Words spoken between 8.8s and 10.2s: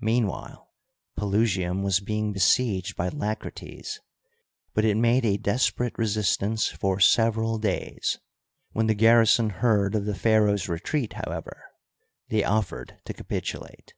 the garrison heard of the